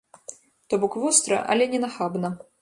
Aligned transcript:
То 0.73 0.79
бок 0.83 0.97
востра, 1.03 1.37
але 1.57 1.69
не 1.75 1.83
нахабна. 1.85 2.35